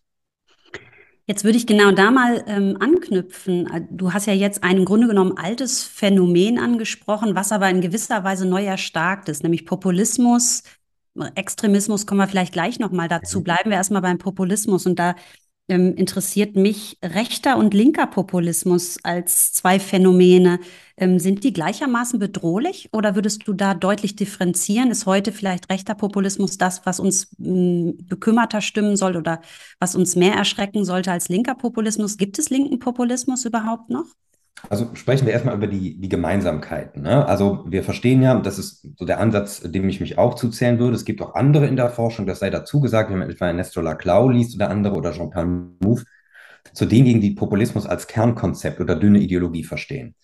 Jetzt 1.25 1.43
würde 1.43 1.57
ich 1.57 1.67
genau 1.67 1.91
da 1.91 2.09
mal 2.09 2.45
ähm, 2.47 2.77
anknüpfen. 2.79 3.87
Du 3.91 4.13
hast 4.13 4.27
ja 4.27 4.33
jetzt 4.33 4.63
ein 4.63 4.77
im 4.77 4.85
Grunde 4.85 5.07
genommen 5.07 5.37
altes 5.37 5.83
Phänomen 5.83 6.57
angesprochen, 6.57 7.35
was 7.35 7.51
aber 7.51 7.69
in 7.69 7.81
gewisser 7.81 8.23
Weise 8.23 8.47
neu 8.47 8.63
erstarkt 8.63 9.27
ist, 9.27 9.43
nämlich 9.43 9.65
Populismus. 9.65 10.63
Extremismus 11.35 12.05
kommen 12.05 12.21
wir 12.21 12.27
vielleicht 12.27 12.53
gleich 12.53 12.79
nochmal 12.79 13.09
dazu. 13.09 13.39
Mhm. 13.39 13.43
Bleiben 13.43 13.69
wir 13.71 13.77
erstmal 13.77 14.01
beim 14.01 14.19
Populismus. 14.19 14.85
Und 14.85 14.99
da 14.99 15.15
ähm, 15.69 15.95
interessiert 15.95 16.55
mich 16.55 16.97
rechter 17.03 17.57
und 17.57 17.73
linker 17.73 18.07
Populismus 18.07 18.97
als 19.03 19.53
zwei 19.53 19.79
Phänomene. 19.79 20.59
Ähm, 20.97 21.19
sind 21.19 21.43
die 21.43 21.53
gleichermaßen 21.53 22.19
bedrohlich 22.19 22.89
oder 22.93 23.15
würdest 23.15 23.47
du 23.47 23.53
da 23.53 23.73
deutlich 23.73 24.15
differenzieren? 24.15 24.91
Ist 24.91 25.05
heute 25.05 25.31
vielleicht 25.31 25.69
rechter 25.69 25.95
Populismus 25.95 26.57
das, 26.57 26.85
was 26.85 26.99
uns 26.99 27.29
mh, 27.37 27.93
bekümmerter 28.03 28.61
stimmen 28.61 28.95
soll 28.97 29.15
oder 29.17 29.41
was 29.79 29.95
uns 29.95 30.15
mehr 30.15 30.33
erschrecken 30.33 30.85
sollte 30.85 31.11
als 31.11 31.29
linker 31.29 31.55
Populismus? 31.55 32.17
Gibt 32.17 32.39
es 32.39 32.49
linken 32.49 32.79
Populismus 32.79 33.45
überhaupt 33.45 33.89
noch? 33.89 34.05
Also 34.69 34.89
sprechen 34.95 35.25
wir 35.25 35.33
erstmal 35.33 35.55
über 35.55 35.67
die, 35.67 35.99
die 35.99 36.09
Gemeinsamkeiten. 36.09 37.03
Ne? 37.03 37.25
Also 37.25 37.63
wir 37.67 37.83
verstehen 37.83 38.21
ja, 38.21 38.39
das 38.39 38.57
ist 38.57 38.87
so 38.97 39.05
der 39.05 39.19
Ansatz, 39.19 39.61
dem 39.61 39.87
ich 39.87 39.99
mich 39.99 40.17
auch 40.17 40.35
zuzählen 40.35 40.79
würde. 40.79 40.95
Es 40.95 41.05
gibt 41.05 41.21
auch 41.21 41.35
andere 41.35 41.67
in 41.67 41.75
der 41.75 41.89
Forschung, 41.89 42.25
das 42.25 42.39
sei 42.39 42.49
dazu 42.49 42.81
gesagt, 42.81 43.09
wenn 43.09 43.19
man 43.19 43.29
etwa 43.29 43.53
Nestor 43.53 43.83
Laclau 43.83 44.29
liest 44.29 44.55
oder 44.55 44.69
andere 44.69 44.95
oder 44.95 45.11
Jean-Paul 45.11 45.75
Mouffe, 45.79 46.05
zu 46.73 46.85
denen 46.85 47.05
gegen 47.05 47.21
die 47.21 47.31
Populismus 47.31 47.85
als 47.85 48.07
Kernkonzept 48.07 48.81
oder 48.81 48.95
dünne 48.95 49.19
Ideologie 49.19 49.63
verstehen. 49.63 50.15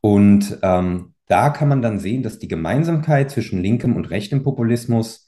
Und 0.00 0.58
ähm, 0.62 1.14
da 1.28 1.50
kann 1.50 1.68
man 1.68 1.82
dann 1.82 1.98
sehen, 1.98 2.22
dass 2.22 2.38
die 2.38 2.48
Gemeinsamkeit 2.48 3.30
zwischen 3.30 3.60
linkem 3.60 3.96
und 3.96 4.10
rechtem 4.10 4.42
Populismus 4.42 5.25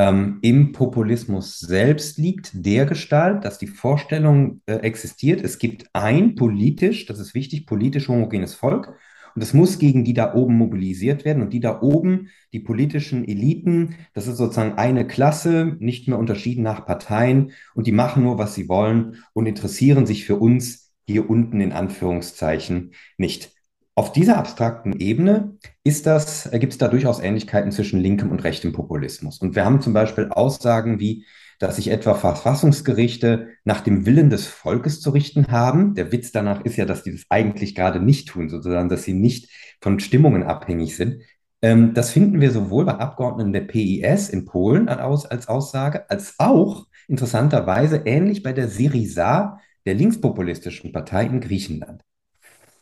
ähm, 0.00 0.38
im 0.40 0.72
Populismus 0.72 1.58
selbst 1.58 2.16
liegt, 2.16 2.52
der 2.54 2.86
Gestalt, 2.86 3.44
dass 3.44 3.58
die 3.58 3.66
Vorstellung 3.66 4.62
äh, 4.64 4.76
existiert, 4.76 5.44
es 5.44 5.58
gibt 5.58 5.90
ein 5.92 6.36
politisch, 6.36 7.04
das 7.04 7.18
ist 7.18 7.34
wichtig, 7.34 7.66
politisch 7.66 8.08
homogenes 8.08 8.54
Volk 8.54 8.94
Und 9.36 9.42
es 9.42 9.52
muss 9.52 9.78
gegen 9.78 10.02
die 10.04 10.14
da 10.14 10.34
oben 10.34 10.56
mobilisiert 10.56 11.26
werden. 11.26 11.42
Und 11.42 11.52
die 11.52 11.60
da 11.60 11.82
oben, 11.82 12.30
die 12.54 12.60
politischen 12.60 13.28
Eliten, 13.28 13.94
das 14.14 14.26
ist 14.26 14.38
sozusagen 14.38 14.78
eine 14.78 15.06
Klasse, 15.06 15.76
nicht 15.80 16.08
mehr 16.08 16.18
unterschieden 16.18 16.62
nach 16.62 16.86
Parteien. 16.86 17.52
Und 17.74 17.86
die 17.86 17.92
machen 17.92 18.22
nur, 18.22 18.38
was 18.38 18.54
sie 18.54 18.68
wollen 18.70 19.16
und 19.34 19.46
interessieren 19.46 20.06
sich 20.06 20.24
für 20.24 20.36
uns 20.36 20.92
hier 21.06 21.28
unten 21.28 21.60
in 21.60 21.72
Anführungszeichen 21.72 22.92
nicht. 23.18 23.52
Auf 24.00 24.12
dieser 24.12 24.38
abstrakten 24.38 24.98
Ebene 24.98 25.58
das, 25.84 26.48
gibt 26.52 26.72
es 26.72 26.78
da 26.78 26.88
durchaus 26.88 27.20
Ähnlichkeiten 27.20 27.70
zwischen 27.70 28.00
linkem 28.00 28.30
und 28.30 28.44
rechtem 28.44 28.72
Populismus. 28.72 29.42
Und 29.42 29.54
wir 29.54 29.66
haben 29.66 29.82
zum 29.82 29.92
Beispiel 29.92 30.30
Aussagen 30.30 31.00
wie, 31.00 31.26
dass 31.58 31.76
sich 31.76 31.88
etwa 31.88 32.14
Verfassungsgerichte 32.14 33.48
nach 33.64 33.82
dem 33.82 34.06
Willen 34.06 34.30
des 34.30 34.46
Volkes 34.46 35.02
zu 35.02 35.10
richten 35.10 35.48
haben. 35.48 35.92
Der 35.96 36.12
Witz 36.12 36.32
danach 36.32 36.64
ist 36.64 36.76
ja, 36.76 36.86
dass 36.86 37.02
die 37.02 37.12
das 37.12 37.26
eigentlich 37.28 37.74
gerade 37.74 38.00
nicht 38.00 38.28
tun, 38.28 38.48
sozusagen, 38.48 38.88
dass 38.88 39.02
sie 39.02 39.12
nicht 39.12 39.50
von 39.82 40.00
Stimmungen 40.00 40.44
abhängig 40.44 40.96
sind. 40.96 41.20
Ähm, 41.60 41.92
das 41.92 42.10
finden 42.10 42.40
wir 42.40 42.52
sowohl 42.52 42.86
bei 42.86 42.94
Abgeordneten 42.94 43.52
der 43.52 43.66
PIS 43.66 44.30
in 44.30 44.46
Polen 44.46 44.88
als, 44.88 45.26
als 45.26 45.46
Aussage, 45.46 46.08
als 46.08 46.36
auch 46.38 46.86
interessanterweise 47.06 47.98
ähnlich 48.06 48.42
bei 48.42 48.54
der 48.54 48.68
Syriza, 48.68 49.58
der 49.84 49.92
linkspopulistischen 49.92 50.90
Partei 50.90 51.26
in 51.26 51.42
Griechenland. 51.42 52.02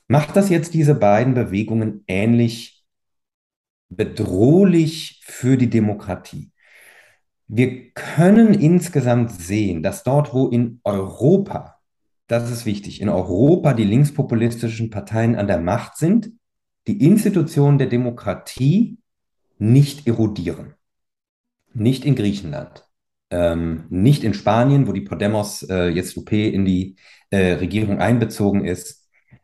Macht 0.09 0.37
das 0.37 0.49
jetzt 0.49 0.73
diese 0.73 0.95
beiden 0.95 1.35
Bewegungen 1.35 2.03
ähnlich 2.07 2.83
bedrohlich 3.91 5.21
für 5.23 5.59
die 5.59 5.69
Demokratie? 5.69 6.51
Wir 7.47 7.91
können 7.93 8.55
insgesamt 8.55 9.31
sehen, 9.33 9.83
dass 9.83 10.03
dort, 10.03 10.33
wo 10.33 10.49
in 10.49 10.81
Europa, 10.83 11.77
das 12.27 12.51
ist 12.51 12.65
wichtig, 12.65 13.03
in 13.03 13.11
Europa 13.11 13.75
die 13.75 13.85
linkspopulistischen 13.85 14.91
Parteien 14.91 15.37
an 15.37 15.47
der 15.47 15.59
Macht 15.59 15.99
sind, 15.99 16.31
die 16.87 17.05
Institutionen 17.05 17.77
der 17.77 17.89
Demokratie 17.89 18.99
nicht 19.59 20.07
erodieren. 20.07 20.75
Nicht 21.75 22.07
in 22.07 22.15
Griechenland, 22.15 22.85
ähm, 23.31 23.85
nicht 23.91 24.25
in 24.25 24.33
Spanien, 24.33 24.87
wo 24.87 24.93
die 24.93 25.03
Podemos 25.03 25.63
äh, 25.65 25.89
jetzt 25.89 26.17
UP 26.17 26.33
in 26.33 26.65
die 26.65 26.97
äh, 27.29 27.53
Regierung 27.53 27.99
einbezogen 27.99 28.65
ist, 28.65 28.98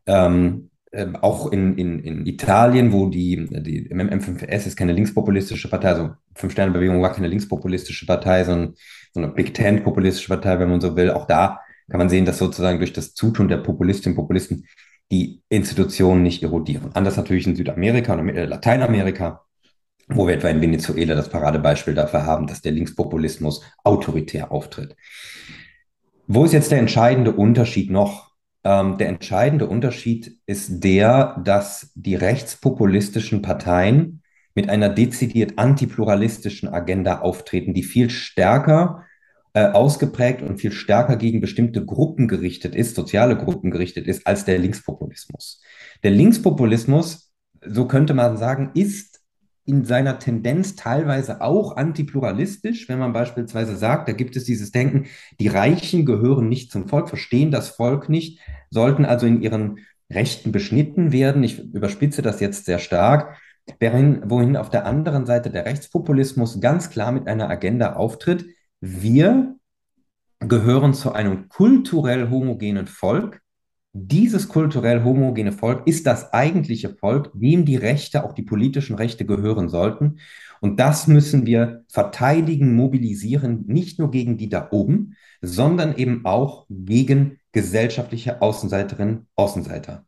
ähm, 0.06 0.70
ähm, 0.94 1.16
auch 1.16 1.50
in, 1.50 1.76
in, 1.76 1.98
in 2.04 2.26
Italien, 2.26 2.92
wo 2.92 3.08
die, 3.08 3.48
die 3.50 3.92
M5S 3.92 4.66
ist 4.66 4.76
keine 4.76 4.92
linkspopulistische 4.92 5.68
Partei, 5.68 5.88
also 5.88 6.10
Fünf-Sterne-Bewegung 6.36 7.02
war 7.02 7.12
keine 7.12 7.26
linkspopulistische 7.26 8.06
Partei, 8.06 8.44
sondern 8.44 8.74
so 9.12 9.20
eine 9.20 9.32
Big 9.32 9.54
Tent-populistische 9.54 10.28
Partei, 10.28 10.58
wenn 10.58 10.70
man 10.70 10.80
so 10.80 10.96
will. 10.96 11.10
Auch 11.10 11.26
da 11.26 11.60
kann 11.90 11.98
man 11.98 12.08
sehen, 12.08 12.24
dass 12.24 12.38
sozusagen 12.38 12.78
durch 12.78 12.92
das 12.92 13.14
Zutun 13.14 13.48
der 13.48 13.58
Populistinnen 13.58 14.16
und 14.16 14.22
Populisten 14.22 14.66
die 15.10 15.42
Institutionen 15.48 16.22
nicht 16.22 16.42
erodieren. 16.42 16.90
Anders 16.94 17.16
natürlich 17.16 17.46
in 17.46 17.56
Südamerika 17.56 18.14
und 18.14 18.28
Lateinamerika, 18.28 19.42
wo 20.08 20.26
wir 20.26 20.34
etwa 20.34 20.48
in 20.48 20.60
Venezuela 20.60 21.14
das 21.14 21.28
Paradebeispiel 21.28 21.94
dafür 21.94 22.24
haben, 22.24 22.46
dass 22.46 22.62
der 22.62 22.72
Linkspopulismus 22.72 23.62
autoritär 23.82 24.52
auftritt. 24.52 24.96
Wo 26.26 26.44
ist 26.44 26.52
jetzt 26.52 26.70
der 26.70 26.78
entscheidende 26.78 27.32
Unterschied 27.32 27.90
noch 27.90 28.33
ähm, 28.64 28.98
der 28.98 29.08
entscheidende 29.08 29.66
Unterschied 29.66 30.38
ist 30.46 30.82
der, 30.82 31.40
dass 31.44 31.92
die 31.94 32.14
rechtspopulistischen 32.14 33.42
Parteien 33.42 34.22
mit 34.54 34.70
einer 34.70 34.88
dezidiert 34.88 35.58
antipluralistischen 35.58 36.68
Agenda 36.68 37.20
auftreten, 37.20 37.74
die 37.74 37.82
viel 37.82 38.10
stärker 38.10 39.04
äh, 39.52 39.66
ausgeprägt 39.66 40.42
und 40.42 40.58
viel 40.58 40.72
stärker 40.72 41.16
gegen 41.16 41.40
bestimmte 41.40 41.84
Gruppen 41.84 42.26
gerichtet 42.26 42.74
ist, 42.74 42.94
soziale 42.94 43.36
Gruppen 43.36 43.70
gerichtet 43.70 44.06
ist, 44.06 44.26
als 44.26 44.44
der 44.44 44.58
Linkspopulismus. 44.58 45.60
Der 46.02 46.10
Linkspopulismus, 46.10 47.32
so 47.66 47.86
könnte 47.86 48.14
man 48.14 48.36
sagen, 48.36 48.70
ist 48.74 49.13
in 49.66 49.84
seiner 49.84 50.18
Tendenz 50.18 50.76
teilweise 50.76 51.40
auch 51.40 51.76
antipluralistisch, 51.76 52.88
wenn 52.88 52.98
man 52.98 53.12
beispielsweise 53.12 53.76
sagt, 53.76 54.08
da 54.08 54.12
gibt 54.12 54.36
es 54.36 54.44
dieses 54.44 54.72
Denken, 54.72 55.06
die 55.40 55.48
Reichen 55.48 56.04
gehören 56.04 56.48
nicht 56.48 56.70
zum 56.70 56.88
Volk, 56.88 57.08
verstehen 57.08 57.50
das 57.50 57.70
Volk 57.70 58.08
nicht, 58.08 58.40
sollten 58.70 59.04
also 59.04 59.26
in 59.26 59.40
ihren 59.40 59.78
Rechten 60.10 60.52
beschnitten 60.52 61.12
werden. 61.12 61.42
Ich 61.42 61.58
überspitze 61.58 62.20
das 62.22 62.40
jetzt 62.40 62.66
sehr 62.66 62.78
stark. 62.78 63.38
Wohin 63.80 64.56
auf 64.58 64.68
der 64.68 64.84
anderen 64.84 65.24
Seite 65.24 65.50
der 65.50 65.64
Rechtspopulismus 65.64 66.60
ganz 66.60 66.90
klar 66.90 67.12
mit 67.12 67.26
einer 67.26 67.48
Agenda 67.48 67.94
auftritt, 67.94 68.44
wir 68.80 69.56
gehören 70.40 70.92
zu 70.92 71.12
einem 71.12 71.48
kulturell 71.48 72.28
homogenen 72.28 72.86
Volk, 72.86 73.40
dieses 73.96 74.48
kulturell 74.48 75.04
homogene 75.04 75.52
Volk 75.52 75.86
ist 75.86 76.04
das 76.06 76.32
eigentliche 76.32 76.90
Volk, 76.90 77.30
dem 77.32 77.64
die 77.64 77.76
Rechte, 77.76 78.24
auch 78.24 78.32
die 78.32 78.42
politischen 78.42 78.96
Rechte 78.96 79.24
gehören 79.24 79.68
sollten. 79.68 80.18
Und 80.60 80.80
das 80.80 81.06
müssen 81.06 81.46
wir 81.46 81.84
verteidigen, 81.88 82.74
mobilisieren, 82.74 83.64
nicht 83.68 84.00
nur 84.00 84.10
gegen 84.10 84.36
die 84.36 84.48
da 84.48 84.68
oben, 84.72 85.14
sondern 85.40 85.96
eben 85.96 86.24
auch 86.24 86.66
gegen 86.68 87.38
gesellschaftliche 87.52 88.42
Außenseiterinnen, 88.42 89.28
Außenseiter. 89.36 90.04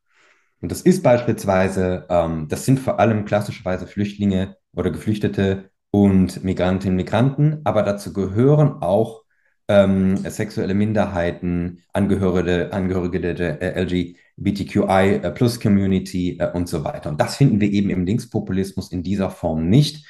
Und 0.61 0.73
das 0.73 0.81
ist 0.81 1.05
beispielsweise, 1.05 2.07
ähm, 2.09 2.49
das 2.49 2.65
sind 2.65 2.81
vor 2.81 2.99
allem 2.99 3.25
klassischerweise 3.25 3.87
Flüchtlinge 3.87 4.57
oder 4.75 4.91
Geflüchtete 4.91 5.71
und 5.93 6.43
Migrantinnen, 6.43 6.97
Migranten, 6.97 7.61
aber 7.63 7.85
dazu 7.85 8.13
gehören 8.13 8.83
auch 8.83 9.26
ähm, 9.69 10.17
sexuelle 10.17 10.75
Minderheiten, 10.75 11.83
Angehörige, 11.93 12.73
Angehörige 12.73 13.21
der 13.21 13.77
LGBTQI 13.77 15.21
äh, 15.23 15.31
Plus 15.31 15.61
Community 15.61 16.39
äh, 16.39 16.51
und 16.53 16.69
so 16.69 16.85
weiter. 16.85 17.11
Und 17.11 17.21
das 17.21 17.37
finden 17.37 17.61
wir 17.61 17.71
eben 17.71 17.91
im 17.91 18.05
Linkspopulismus 18.05 18.93
in 18.93 19.03
dieser 19.03 19.31
Form 19.31 19.69
nicht. 19.69 20.07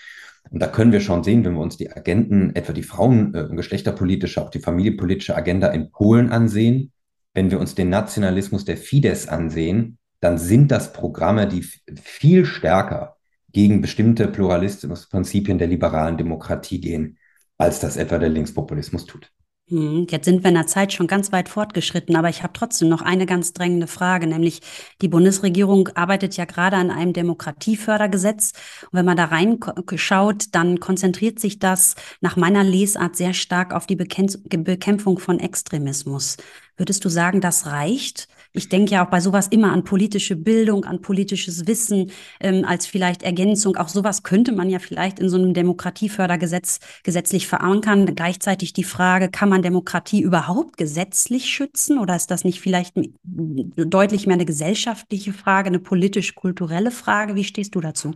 Und 0.51 0.61
da 0.61 0.69
können 0.69 0.93
wir 0.93 1.01
schon 1.01 1.25
sehen, 1.25 1.45
wenn 1.45 1.55
wir 1.55 1.61
uns 1.61 1.77
die 1.77 1.91
Agenten, 1.91 2.55
etwa 2.55 2.73
die 2.73 2.83
Frauen- 2.83 3.35
und 3.35 3.53
äh, 3.53 3.57
geschlechterpolitische, 3.57 4.43
auch 4.43 4.51
die 4.51 4.61
familienpolitische 4.61 5.35
Agenda 5.35 5.69
in 5.69 5.91
Polen 5.91 6.31
ansehen, 6.31 6.93
wenn 7.35 7.51
wir 7.51 7.61
uns 7.61 7.75
den 7.75 7.91
Nationalismus 7.91 8.65
der 8.65 8.77
Fidesz 8.77 9.27
ansehen, 9.27 9.99
dann 10.21 10.39
sind 10.39 10.71
das 10.71 10.93
Programme, 10.93 11.47
die 11.47 11.63
viel 11.63 12.47
stärker 12.47 13.17
gegen 13.53 13.81
bestimmte 13.81 14.29
Pluralismusprinzipien 14.29 15.59
der 15.59 15.69
liberalen 15.69 16.17
Demokratie 16.17 16.81
gehen, 16.81 17.19
als 17.59 17.81
das 17.81 17.97
etwa 17.97 18.19
der 18.19 18.29
Linkspopulismus 18.29 19.07
tut. 19.07 19.33
Hm, 19.69 20.07
jetzt 20.11 20.27
sind 20.27 20.45
wir 20.45 20.51
in 20.51 20.55
der 20.55 20.69
Zeit 20.69 20.93
schon 20.93 21.09
ganz 21.09 21.33
weit 21.33 21.49
fortgeschritten, 21.49 22.15
aber 22.15 22.29
ich 22.29 22.45
habe 22.45 22.53
trotzdem 22.53 22.89
noch 22.89 23.03
eine 23.03 23.27
ganz 23.27 23.53
drängende 23.53 23.89
Frage, 23.89 24.29
nämlich 24.29 24.61
die 25.03 25.09
Bundesregierung 25.09 25.89
arbeitet 25.97 26.37
ja 26.37 26.45
gerade 26.45 26.77
an 26.77 26.93
einem 26.93 27.13
Demokratiefördergesetz. 27.13 28.53
Und 28.83 28.93
wenn 28.93 29.05
man 29.05 29.17
da 29.17 29.25
reinschaut, 29.25 30.55
dann 30.55 30.79
konzentriert 30.79 31.41
sich 31.41 31.59
das 31.59 31.97
nach 32.21 32.37
meiner 32.37 32.63
Lesart 32.63 33.17
sehr 33.17 33.35
stark 33.35 33.75
auf 33.75 33.89
die 33.89 33.97
Bekämpfung 33.97 35.19
von 35.19 35.41
Extremismus. 35.41 36.37
Würdest 36.77 37.05
du 37.05 37.09
sagen, 37.09 37.41
das 37.41 37.67
reicht? 37.67 38.29
Ich 38.57 38.71
denke 38.71 38.93
ja 38.93 39.05
auch 39.05 39.11
bei 39.11 39.21
sowas 39.21 39.49
immer 39.49 39.73
an 39.73 39.85
politische 39.85 40.35
Bildung, 40.35 40.85
an 40.85 41.03
politisches 41.03 41.67
Wissen 41.67 42.11
ähm, 42.41 42.65
als 42.65 42.87
vielleicht 42.87 43.23
Ergänzung. 43.23 43.77
Auch 43.77 43.89
sowas 43.89 44.23
könnte 44.23 44.53
man 44.53 44.71
ja 44.71 44.79
vielleicht 44.79 45.19
in 45.19 45.29
so 45.29 45.37
einem 45.37 45.53
Demokratiefördergesetz 45.53 46.81
gesetzlich 47.03 47.47
verankern. 47.47 48.07
Gleichzeitig 48.15 48.73
die 48.73 48.85
Frage, 48.85 49.29
kann 49.31 49.51
man 49.51 49.61
Demokratie 49.61 50.23
überhaupt 50.23 50.79
gesetzlich 50.79 51.47
schützen 51.47 51.99
oder 51.99 52.17
ist 52.17 52.31
das 52.31 52.45
nicht 52.45 52.61
vielleicht 52.61 52.95
deutlich 53.23 54.27
mehr 54.27 54.35
eine 54.35 54.47
gesellschaftliche 54.47 55.35
Frage, 55.35 55.69
eine 55.69 55.79
politisch-kulturelle 55.79 56.91
Frage? 56.91 57.35
Wie 57.35 57.45
stehst 57.45 57.75
du 57.75 57.81
dazu? 57.81 58.13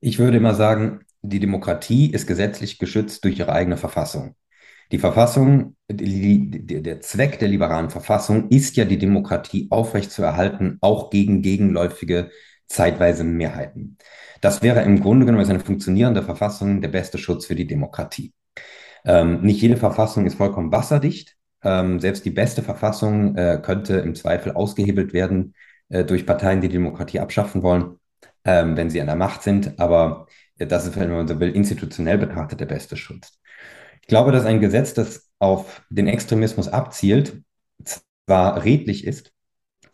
Ich 0.00 0.18
würde 0.18 0.36
immer 0.36 0.54
sagen, 0.54 1.00
die 1.22 1.40
Demokratie 1.40 2.10
ist 2.10 2.26
gesetzlich 2.26 2.78
geschützt 2.78 3.24
durch 3.24 3.38
ihre 3.38 3.52
eigene 3.52 3.76
Verfassung. 3.76 4.34
Die 4.92 4.98
Verfassung, 4.98 5.76
die, 5.90 6.50
die, 6.50 6.82
der 6.82 7.00
Zweck 7.00 7.38
der 7.38 7.48
liberalen 7.48 7.90
Verfassung 7.90 8.48
ist 8.48 8.76
ja, 8.76 8.84
die 8.84 8.98
Demokratie 8.98 9.68
aufrechtzuerhalten, 9.70 10.78
auch 10.80 11.10
gegen 11.10 11.42
gegenläufige 11.42 12.30
zeitweise 12.66 13.24
Mehrheiten. 13.24 13.98
Das 14.40 14.62
wäre 14.62 14.82
im 14.82 15.00
Grunde 15.00 15.26
genommen 15.26 15.48
eine 15.48 15.60
funktionierende 15.60 16.22
Verfassung 16.22 16.80
der 16.80 16.88
beste 16.88 17.18
Schutz 17.18 17.46
für 17.46 17.54
die 17.54 17.66
Demokratie. 17.66 18.32
Ähm, 19.04 19.42
nicht 19.42 19.60
jede 19.60 19.76
Verfassung 19.76 20.26
ist 20.26 20.36
vollkommen 20.36 20.72
wasserdicht. 20.72 21.36
Ähm, 21.62 22.00
selbst 22.00 22.24
die 22.24 22.30
beste 22.30 22.62
Verfassung 22.62 23.36
äh, 23.36 23.60
könnte 23.62 23.96
im 23.96 24.14
Zweifel 24.14 24.52
ausgehebelt 24.52 25.12
werden 25.12 25.54
äh, 25.88 26.04
durch 26.04 26.26
Parteien, 26.26 26.60
die 26.60 26.68
die 26.68 26.74
Demokratie 26.74 27.20
abschaffen 27.20 27.62
wollen, 27.62 27.98
ähm, 28.44 28.76
wenn 28.76 28.90
sie 28.90 29.00
an 29.00 29.06
der 29.06 29.16
Macht 29.16 29.42
sind. 29.42 29.78
Aber 29.78 30.26
äh, 30.58 30.66
das 30.66 30.86
ist, 30.86 30.98
wenn 30.98 31.10
man 31.10 31.28
so 31.28 31.40
will, 31.40 31.54
institutionell 31.54 32.18
betrachtet 32.18 32.60
der 32.60 32.66
beste 32.66 32.96
Schutz. 32.96 33.38
Ich 34.04 34.08
glaube, 34.08 34.32
dass 34.32 34.44
ein 34.44 34.60
Gesetz, 34.60 34.92
das 34.92 35.30
auf 35.38 35.80
den 35.88 36.08
Extremismus 36.08 36.68
abzielt, 36.68 37.40
zwar 37.82 38.62
redlich 38.62 39.06
ist, 39.06 39.32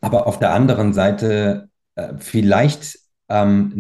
aber 0.01 0.27
auf 0.27 0.41
der 0.41 0.53
anderen 0.53 0.93
Seite 0.93 1.69
äh, 1.95 2.15
vielleicht 2.19 2.99
ähm, 3.29 3.71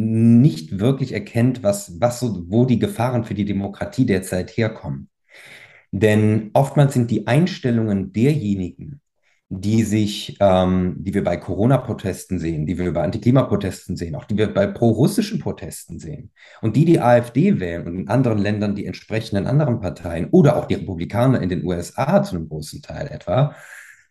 nicht 0.41 0.79
wirklich 0.79 1.15
erkennt, 1.15 1.65
was, 1.65 2.01
was 2.01 2.21
so, 2.21 2.45
wo 2.47 2.65
die 2.65 2.79
Gefahren 2.79 3.25
für 3.25 3.35
die 3.35 3.45
Demokratie 3.45 4.07
derzeit 4.07 4.57
herkommen. 4.57 5.09
Denn 5.91 6.51
oftmals 6.53 6.95
sind 6.95 7.11
die 7.11 7.27
Einstellungen 7.27 8.13
derjenigen, 8.13 9.01
die 9.53 9.83
sich, 9.83 10.37
ähm, 10.39 10.95
die 10.99 11.13
wir 11.13 11.25
bei 11.25 11.37
Corona-Protesten 11.37 12.39
sehen, 12.39 12.67
die 12.67 12.79
wir 12.79 12.93
bei 12.93 13.03
Antiklimaprotesten 13.03 13.97
sehen, 13.97 14.15
auch 14.15 14.25
die 14.25 14.39
wir 14.39 14.55
bei 14.55 14.69
pro-russischen 14.69 15.41
Protesten 15.41 15.99
sehen. 15.99 16.31
Und 16.63 16.77
die 16.77 16.85
die 16.85 17.01
AfD 17.01 17.59
wählen 17.59 17.85
und 17.85 17.99
in 17.99 18.09
anderen 18.09 18.39
Ländern 18.39 18.77
die 18.77 18.87
entsprechenden 18.87 19.49
anderen 19.49 19.81
Parteien 19.81 20.29
oder 20.31 20.57
auch 20.57 20.67
die 20.67 20.75
Republikaner 20.75 21.43
in 21.43 21.49
den 21.49 21.65
USA 21.65 22.23
zu 22.23 22.37
einem 22.37 22.49
großen 22.49 22.81
Teil 22.81 23.09
etwa, 23.09 23.57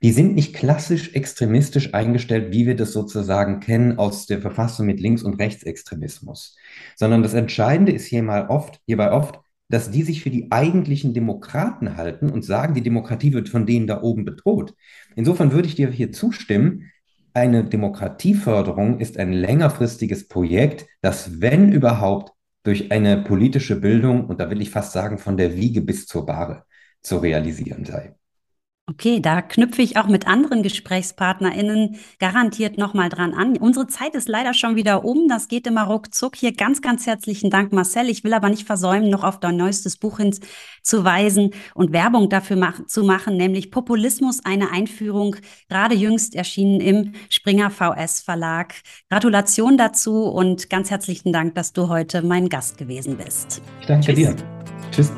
die 0.01 0.11
sind 0.11 0.35
nicht 0.35 0.53
klassisch 0.53 1.13
extremistisch 1.13 1.93
eingestellt, 1.93 2.51
wie 2.51 2.67
wir 2.67 2.75
das 2.75 2.91
sozusagen 2.91 3.61
kennen 3.61 3.97
aus 3.97 4.25
der 4.25 4.41
Verfassung 4.41 4.87
mit 4.87 4.99
Links- 4.99 5.23
und 5.23 5.39
Rechtsextremismus, 5.39 6.57
sondern 6.97 7.23
das 7.23 7.33
Entscheidende 7.33 7.93
ist 7.93 8.05
hier 8.05 8.23
mal 8.23 8.47
oft, 8.47 8.81
hierbei 8.85 9.11
oft, 9.13 9.39
dass 9.69 9.91
die 9.91 10.03
sich 10.03 10.21
für 10.21 10.31
die 10.31 10.51
eigentlichen 10.51 11.13
Demokraten 11.13 11.95
halten 11.95 12.29
und 12.29 12.43
sagen, 12.43 12.73
die 12.73 12.81
Demokratie 12.81 13.33
wird 13.33 13.49
von 13.49 13.65
denen 13.65 13.87
da 13.87 14.01
oben 14.01 14.25
bedroht. 14.25 14.73
Insofern 15.15 15.51
würde 15.51 15.67
ich 15.67 15.75
dir 15.75 15.89
hier 15.89 16.11
zustimmen, 16.11 16.91
eine 17.33 17.63
Demokratieförderung 17.63 18.99
ist 18.99 19.17
ein 19.17 19.31
längerfristiges 19.31 20.27
Projekt, 20.27 20.87
das, 21.01 21.39
wenn 21.41 21.71
überhaupt, 21.71 22.33
durch 22.63 22.91
eine 22.91 23.23
politische 23.23 23.79
Bildung, 23.79 24.25
und 24.25 24.41
da 24.41 24.49
will 24.49 24.61
ich 24.61 24.69
fast 24.69 24.91
sagen, 24.91 25.17
von 25.17 25.37
der 25.37 25.55
Wiege 25.55 25.81
bis 25.81 26.07
zur 26.07 26.25
Bahre 26.25 26.65
zu 27.01 27.17
realisieren 27.17 27.85
sei. 27.85 28.18
Okay, 28.89 29.19
da 29.19 29.43
knüpfe 29.43 29.83
ich 29.83 29.97
auch 29.97 30.07
mit 30.07 30.25
anderen 30.25 30.63
GesprächspartnerInnen 30.63 31.99
garantiert 32.17 32.79
nochmal 32.79 33.09
dran 33.09 33.35
an. 33.35 33.55
Unsere 33.57 33.85
Zeit 33.85 34.15
ist 34.15 34.27
leider 34.27 34.55
schon 34.55 34.75
wieder 34.75 35.05
um. 35.05 35.27
Das 35.27 35.47
geht 35.47 35.67
immer 35.67 35.83
ruckzuck. 35.83 36.35
Hier 36.35 36.53
ganz, 36.53 36.81
ganz 36.81 37.05
herzlichen 37.05 37.51
Dank, 37.51 37.71
Marcel. 37.71 38.09
Ich 38.09 38.23
will 38.23 38.33
aber 38.33 38.49
nicht 38.49 38.65
versäumen, 38.65 39.11
noch 39.11 39.23
auf 39.23 39.39
dein 39.39 39.57
neuestes 39.57 39.97
Buch 39.97 40.17
hinzuweisen 40.17 41.51
und 41.75 41.93
Werbung 41.93 42.29
dafür 42.29 42.55
mach 42.55 42.83
zu 42.87 43.03
machen, 43.03 43.37
nämlich 43.37 43.69
Populismus, 43.69 44.43
eine 44.43 44.71
Einführung, 44.71 45.35
gerade 45.69 45.93
jüngst 45.93 46.33
erschienen 46.33 46.81
im 46.81 47.13
Springer 47.29 47.69
VS 47.69 48.21
Verlag. 48.21 48.73
Gratulation 49.09 49.77
dazu 49.77 50.23
und 50.23 50.71
ganz 50.71 50.89
herzlichen 50.89 51.31
Dank, 51.31 51.53
dass 51.53 51.73
du 51.73 51.89
heute 51.89 52.23
mein 52.23 52.49
Gast 52.49 52.79
gewesen 52.79 53.17
bist. 53.17 53.61
Ich 53.81 53.85
danke 53.85 54.15
Tschüss. 54.15 54.15
dir. 54.15 54.35
Tschüss. 54.91 55.11